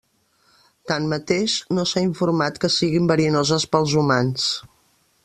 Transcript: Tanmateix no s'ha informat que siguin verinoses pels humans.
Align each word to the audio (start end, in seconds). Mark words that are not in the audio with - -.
Tanmateix 0.91 1.57
no 1.79 1.85
s'ha 1.91 2.03
informat 2.07 2.59
que 2.65 2.71
siguin 2.79 3.13
verinoses 3.13 3.69
pels 3.77 3.95
humans. 4.03 4.49